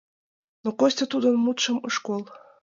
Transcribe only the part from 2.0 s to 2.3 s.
кол.